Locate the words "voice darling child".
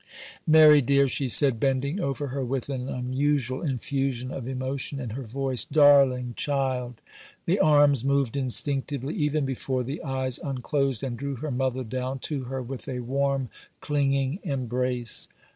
5.21-6.99